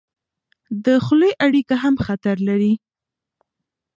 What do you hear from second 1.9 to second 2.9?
خطر لري.